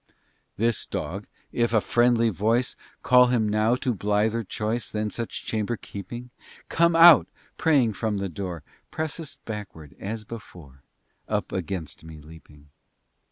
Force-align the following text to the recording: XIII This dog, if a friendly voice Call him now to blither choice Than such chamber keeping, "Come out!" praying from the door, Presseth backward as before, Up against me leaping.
XIII 0.01 0.15
This 0.67 0.85
dog, 0.87 1.27
if 1.51 1.73
a 1.73 1.79
friendly 1.79 2.29
voice 2.29 2.75
Call 3.03 3.27
him 3.27 3.47
now 3.47 3.75
to 3.75 3.93
blither 3.93 4.43
choice 4.43 4.89
Than 4.89 5.11
such 5.11 5.45
chamber 5.45 5.77
keeping, 5.77 6.31
"Come 6.69 6.95
out!" 6.95 7.27
praying 7.57 7.93
from 7.93 8.17
the 8.17 8.27
door, 8.27 8.63
Presseth 8.89 9.37
backward 9.45 9.95
as 9.99 10.23
before, 10.23 10.81
Up 11.29 11.51
against 11.51 12.03
me 12.03 12.19
leaping. 12.19 12.69